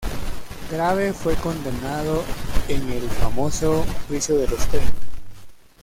Grave 0.71 1.13
fue 1.13 1.35
condenado 1.35 2.23
en 2.67 2.89
el 2.91 3.07
famoso 3.07 3.85
"juicio 4.07 4.35
de 4.35 4.47
los 4.47 4.65
treinta". 4.67 4.93